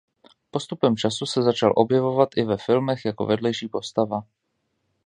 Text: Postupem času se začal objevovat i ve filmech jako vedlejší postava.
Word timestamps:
Postupem 0.51 0.95
času 0.95 1.25
se 1.25 1.43
začal 1.43 1.73
objevovat 1.75 2.29
i 2.37 2.43
ve 2.43 2.57
filmech 2.57 3.05
jako 3.05 3.25
vedlejší 3.25 3.67
postava. 3.67 4.23